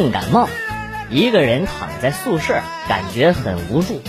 [0.00, 0.48] 重感冒，
[1.10, 4.00] 一个人躺在宿舍，感觉很无助。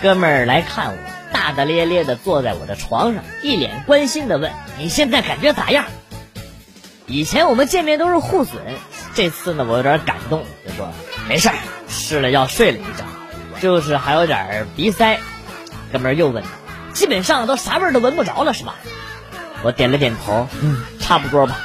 [0.00, 0.96] 哥们儿来看我，
[1.32, 5.86] 大大咧咧的坐在我的床上，一脸关心的问：“你现在感觉咋样？”
[7.08, 8.62] 以前我们见面都是互损，
[9.12, 10.92] 这次呢，我有点感动，就说
[11.28, 11.56] ：“没事儿，
[11.88, 13.04] 吃了药睡了一觉，
[13.60, 15.18] 就是还有点鼻塞。”
[15.90, 16.44] 哥们儿又问
[16.94, 18.76] ：“基本上都啥味儿都闻不着了是吧？”
[19.64, 21.58] 我点了点头，嗯，差不多吧。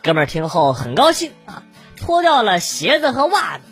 [0.00, 1.64] 哥们儿听后很高兴啊，
[2.04, 3.64] 脱掉了鞋子和袜子，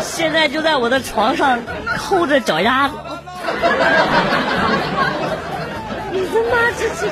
[0.00, 1.58] 现在就在我的床上
[1.98, 2.94] 抠着脚丫子。
[6.12, 7.10] 你他妈这是！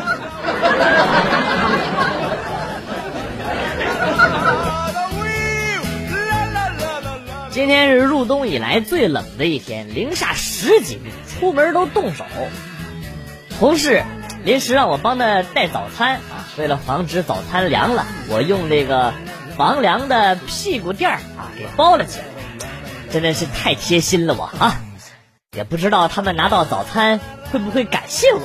[7.50, 12.24] 今天是入冬以来最冷的一天，零下十几度，出门都冻手。
[13.58, 14.04] 同事
[14.44, 19.14] 临时让我帮他带早餐啊，为了防止早餐凉了，我用这个
[19.56, 22.24] 防凉的屁股垫儿啊给包了起来，
[23.10, 24.80] 真的是太贴心了我啊！
[25.56, 27.20] 也不知道他们拿到早餐
[27.50, 28.40] 会不会感谢我。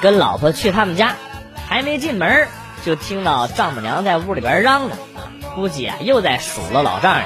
[0.00, 1.14] 跟老婆去他们家，
[1.68, 2.46] 还没进门
[2.84, 4.98] 就听到丈母娘在屋里边嚷嚷，
[5.54, 7.24] 估计啊又在数落老丈人。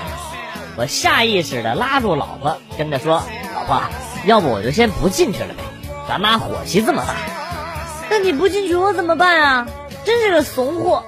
[0.77, 3.22] 我下意识的拉住老婆，跟她说
[3.55, 3.82] ：“老婆，
[4.27, 5.62] 要不我就先不进去了呗，
[6.08, 7.14] 咱妈火气这么大。”
[8.10, 9.66] 那你不进去我怎么办啊？
[10.04, 11.03] 真是个怂货！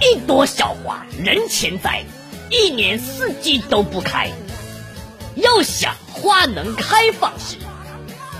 [0.00, 2.04] 一朵小花人前栽，
[2.50, 4.30] 一年四季都不开。
[5.34, 7.56] 要想花能开放时，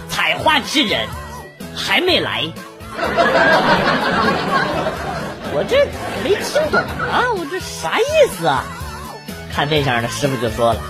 [0.08, 1.08] 采花之人
[1.74, 2.44] 还没来。
[5.52, 5.88] ”我这
[6.22, 6.80] 没听懂
[7.10, 8.04] 啊，我这啥意
[8.38, 8.64] 思啊？
[9.52, 10.80] 看面相的师傅就说了：“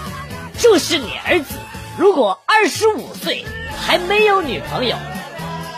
[0.59, 1.55] 就是你儿子，
[1.97, 3.47] 如果二十五岁
[3.87, 4.99] 还没有女朋友。”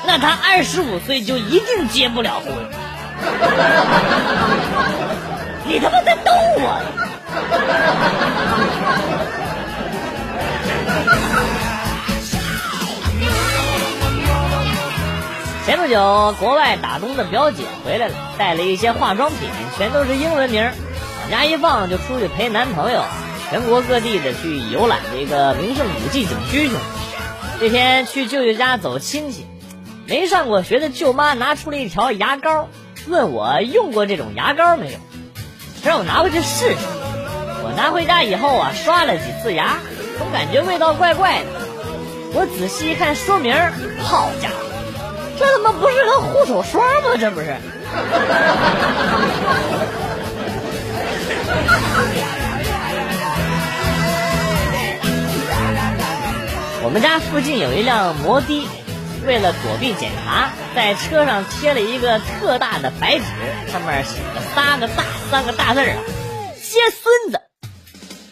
[0.06, 2.54] 那他二十五岁就一定结不了婚，
[5.66, 6.80] 你他妈在逗我！
[15.66, 20.64] 前不久，国外打工的表姐回来了，带了一些化妆品，全都是英文名。
[21.20, 23.04] 往家一放，就出去陪男朋友，
[23.50, 26.80] 全国各地的去游览这个名胜古迹景区去了。
[27.60, 29.44] 这天去舅舅家走亲戚。
[30.08, 32.70] 没上过学的舅妈拿出了一条牙膏，
[33.08, 34.98] 问我用过这种牙膏没有，
[35.84, 36.76] 让我拿回去试试。
[37.62, 39.76] 我拿回家以后啊，刷了几次牙，
[40.18, 41.44] 总感觉味道怪怪的。
[42.32, 43.54] 我仔细一看说明，
[44.00, 44.54] 好家伙，
[45.38, 47.10] 这他妈不是个护手霜吗？
[47.20, 47.54] 这不是。
[56.82, 58.66] 我们家附近有一辆摩的。
[59.26, 63.24] 为了躲避检查，在车上贴了一个特大的白纸，
[63.70, 65.98] 上面写着三个大三个大字儿啊，
[66.54, 67.40] 接孙子，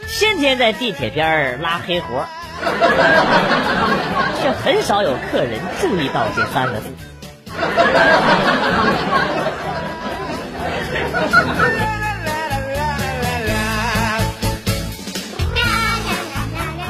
[0.08, 2.24] 天天在地铁边拉黑活，
[4.40, 6.88] 却很少有客人注意到这三个字。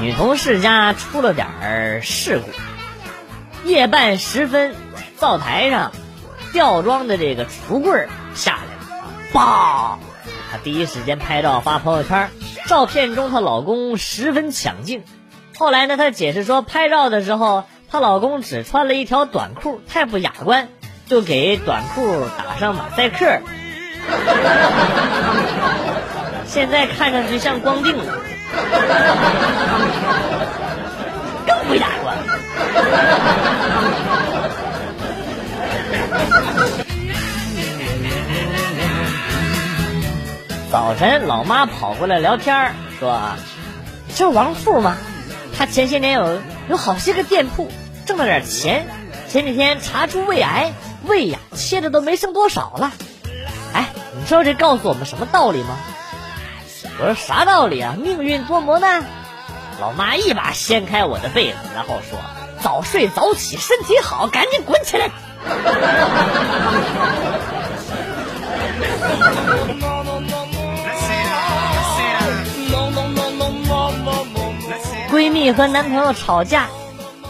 [0.01, 2.49] 女同事家出了点儿事故。
[3.67, 4.77] 夜半时分，
[5.17, 5.91] 灶台上
[6.53, 8.61] 吊装的这个橱柜下来
[8.97, 9.99] 了，爆！
[10.51, 12.31] 她第一时间拍照发朋友圈，
[12.67, 15.03] 照片中她老公十分抢镜。
[15.59, 20.69] 后来呢，她解释说，拍照的时候她老公只穿了一条短裤，太不雅观，
[21.09, 23.41] 就给短裤打上马赛克。
[26.47, 28.05] 现在看上去像光腚了，
[31.45, 32.17] 更不雅观。
[40.76, 43.19] 早晨，老妈跑过来聊天说
[44.14, 44.99] ：“这王富吗？
[45.56, 47.73] 他前些年有有好些个店铺，
[48.05, 48.87] 挣了点钱。
[49.26, 50.75] 前几天查出胃癌，
[51.05, 52.93] 胃呀切的都没剩多少了。
[53.73, 53.88] 哎，
[54.19, 55.78] 你知道这告诉我们什么道理吗？”
[57.00, 57.94] 我说：“啥道理啊？
[57.99, 59.02] 命运多磨难。”
[59.81, 62.19] 老妈一把掀开我的被子，然后说
[62.61, 65.08] ：“早睡早起身体好，赶紧滚起来。”
[75.26, 76.69] 闺蜜和男朋友吵架，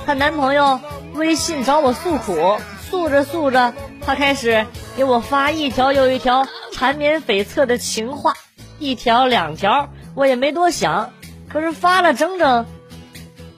[0.05, 0.79] 她男朋友
[1.15, 2.59] 微信找我诉苦，
[2.91, 3.73] 诉着诉着，
[4.05, 4.67] 他开始
[4.99, 8.35] 给我发一条又一条缠绵悱恻的情话，
[8.79, 11.15] 一条两条我也没多想，
[11.51, 12.67] 可是发了整整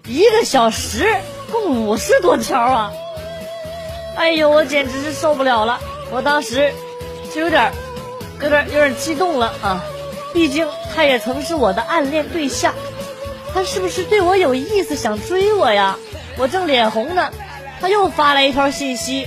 [0.06, 1.16] 一个小时，
[1.50, 2.92] 共五十多条啊！
[4.14, 5.80] 哎呦，我简直是受不了了，
[6.12, 6.72] 我当时
[7.34, 7.72] 就有点、
[8.40, 9.82] 有点、有点激动了啊！
[10.32, 12.72] 毕竟他也曾是我的暗恋对象。
[13.58, 15.96] 他是不是对我有意思，想追我呀？
[16.36, 17.32] 我正脸红呢，
[17.80, 19.26] 他又发来一条信息。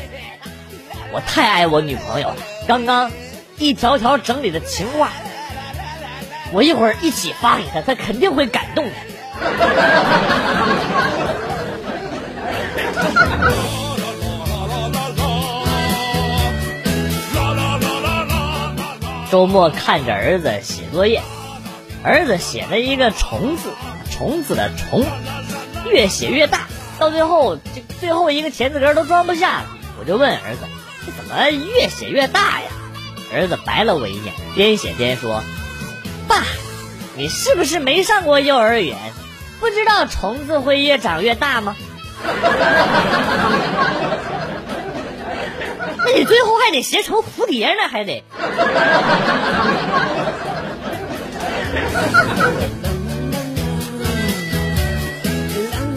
[1.11, 3.11] 我太爱我女朋友了，刚刚
[3.57, 5.09] 一条条整理的情话，
[6.53, 8.91] 我一会儿一起发给他，他肯定会感动的。
[19.29, 21.21] 周末看着儿子写作业，
[22.01, 23.73] 儿子写了一个虫字。
[24.21, 25.03] 虫子的虫，
[25.91, 26.67] 越写越大，
[26.99, 29.65] 到最后这最后一个田字格都装不下了。
[29.99, 30.59] 我就问儿子
[31.03, 32.67] ：“这怎么越写越大呀？”
[33.33, 35.41] 儿子白了我一眼，边写边说
[36.29, 36.43] ：“爸，
[37.17, 38.95] 你是不是没上过幼儿园？
[39.59, 41.75] 不知道虫子会越长越大吗？”
[45.97, 48.23] 那你最后还得写成蝴蝶呢，还得。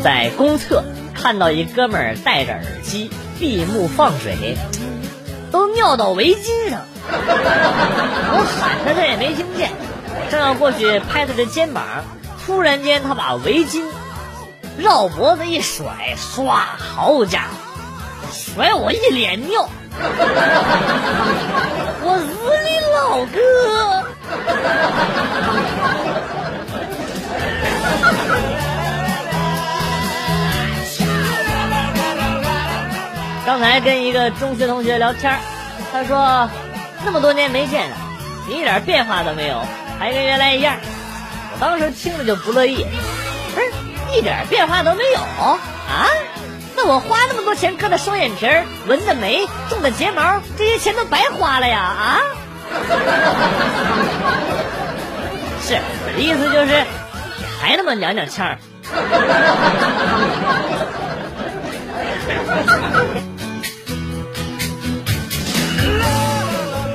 [0.04, 0.84] 在公厕
[1.14, 4.58] 看到一哥们儿戴着耳机闭目放水，
[5.50, 6.82] 都尿到围巾上。
[7.08, 9.70] 我喊他他也没听见，
[10.30, 11.82] 正要过去拍他的肩膀，
[12.44, 13.82] 突然间他把围巾
[14.76, 16.44] 绕脖子一甩，唰，
[16.76, 17.56] 好家伙，
[18.30, 19.70] 甩我一脸尿！
[22.02, 22.22] 我日
[22.68, 23.13] 你老
[33.74, 35.36] 还跟一个中学同学聊天，
[35.92, 36.48] 他说
[37.04, 37.96] 那么多年没见了，
[38.46, 39.60] 你一点变化都没有，
[39.98, 40.76] 还跟原来一样。
[41.54, 42.86] 我当时听着就不乐意，
[43.52, 43.72] 不是
[44.16, 46.06] 一点变化都没有啊？
[46.76, 48.46] 那我花那么多钱割的双眼皮、
[48.86, 51.80] 纹的眉、种的睫毛，这些钱都白花了呀？
[51.80, 52.20] 啊？
[55.66, 56.84] 是我的意思就是，
[57.60, 58.56] 还那么娘娘腔。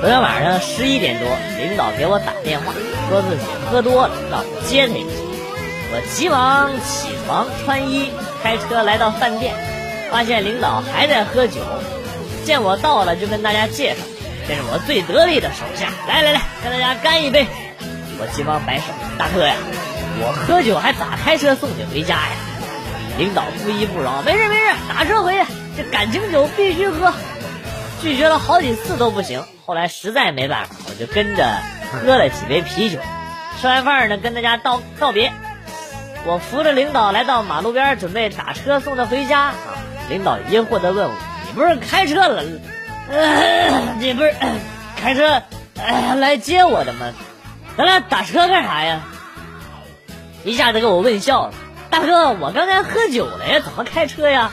[0.00, 1.28] 昨天晚上十一点多，
[1.58, 2.72] 领导给我打电话，
[3.10, 5.08] 说自己喝多了，让我接他一下。
[5.92, 8.10] 我急忙起床穿衣，
[8.42, 9.54] 开车来到饭店，
[10.10, 11.60] 发现领导还在喝酒。
[12.46, 13.96] 见我到了，就跟大家介绍
[14.48, 17.46] ：“这是我最得力的手下，来来来，跟大家干一杯。”
[18.18, 18.84] 我急忙摆手
[19.18, 19.54] ：“大哥呀，
[20.22, 22.32] 我喝酒还咋开车送你回家呀？”
[23.18, 25.44] 领导不依不饶：“没事没事，打车回去。
[25.76, 27.12] 这感情酒必须喝。”
[28.02, 31.58] 拒绝了好几次都不行，后来实在没办法，我就跟着
[31.92, 32.98] 喝了几杯啤酒。
[33.60, 35.30] 吃完饭呢，跟大家道道别。
[36.24, 39.52] 我扶着领导来到马路边，准备打车送他回家。
[40.08, 41.14] 领导疑惑的问我
[41.46, 42.42] ：“你不是开车了？
[44.00, 44.34] 你不是
[44.96, 45.42] 开车
[46.16, 47.12] 来接我的吗？
[47.76, 49.02] 咱俩打车干啥呀？”
[50.44, 51.54] 一下子给我问笑了。
[51.90, 54.50] 大哥，我刚才喝酒了呀，怎么开车呀？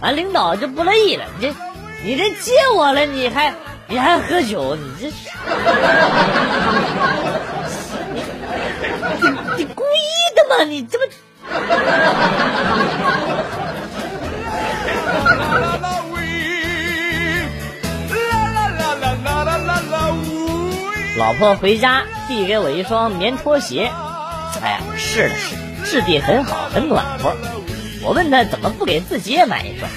[0.00, 1.54] 完，领导就不乐意了，你这。
[2.02, 3.52] 你这借我了，你还
[3.86, 5.16] 你还喝酒，你这是
[8.14, 8.20] 你
[9.22, 9.28] 你
[9.58, 10.64] 你故意的吗？
[10.64, 11.04] 你这不。
[21.18, 23.92] 老婆回家递给我一双棉拖鞋，
[24.62, 25.54] 哎呀，是的是，
[25.84, 27.36] 质地很好，很暖和。
[28.02, 29.90] 我问他怎么不给自己也买一双。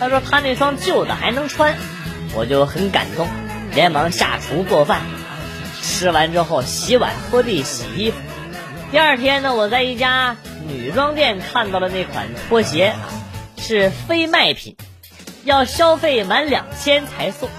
[0.00, 1.74] 他说他那双旧的还能穿，
[2.34, 3.26] 我就很感动，
[3.74, 5.00] 连忙下厨做饭。
[5.82, 8.16] 吃完之后洗碗、拖地、洗衣服。
[8.92, 10.36] 第二天呢，我在一家
[10.66, 12.94] 女装店看到了那款拖鞋，
[13.56, 14.76] 是非卖品，
[15.44, 17.48] 要消费满两千才送。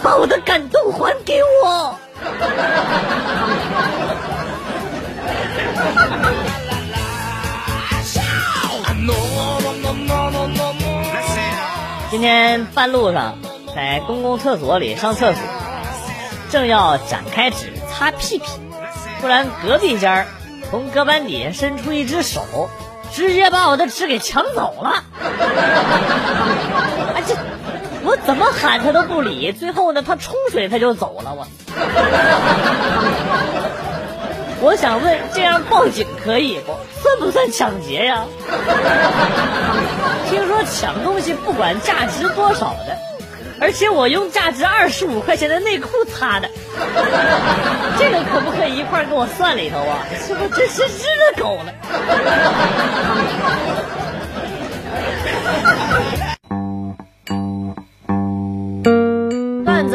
[0.00, 1.98] 把我的感动还给我！
[12.10, 13.36] 今天半路上
[13.76, 15.42] 在公共厕所里上厕所，
[16.50, 18.46] 正要展开纸擦屁屁，
[19.20, 20.26] 突然隔壁间
[20.70, 22.70] 从隔板底下伸出一只手，
[23.12, 25.04] 直接把我的纸给抢走了。
[27.14, 27.36] 哎这。
[28.04, 31.34] 我怎么喊他都不理，最后呢，他冲水他就走了。
[31.34, 31.46] 我，
[34.60, 36.76] 我想问，这样报警可以不？
[37.00, 38.24] 算不算抢劫呀？
[40.28, 42.96] 听说抢东西不管价值多少的，
[43.60, 46.50] 而且我用价值二十五块钱的内裤擦的，
[47.98, 50.04] 这个可不可以一块给我算里头啊？
[50.26, 51.72] 这不真是日了狗了。